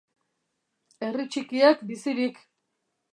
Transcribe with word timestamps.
Herri 1.03 1.25
txikiak 1.31 1.79
bizirik! 1.91 2.35